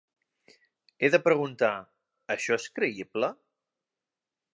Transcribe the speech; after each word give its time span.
He 1.01 1.09
de 1.15 1.19
preguntar: 1.27 1.69
"Això 2.37 2.57
és 2.61 2.65
creïble? 2.79 3.31